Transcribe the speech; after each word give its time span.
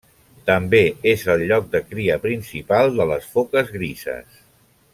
També 0.45 0.79
és 1.11 1.25
el 1.33 1.43
lloc 1.51 1.67
de 1.75 1.81
cria 1.91 2.15
principal 2.25 2.91
de 3.01 3.07
les 3.13 3.29
foques 3.35 3.71
grises. 3.77 4.43